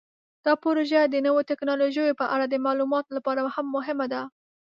دا 0.45 0.53
پروژه 0.63 1.01
د 1.07 1.15
نوو 1.27 1.41
تکنالوژیو 1.51 2.17
په 2.21 2.25
اړه 2.33 2.45
د 2.47 2.55
معلوماتو 2.65 3.15
لپاره 3.17 3.39
هم 3.55 3.67
مهمه 3.75 4.05
ده. 4.13 4.21